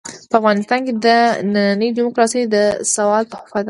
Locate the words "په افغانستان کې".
0.29-0.93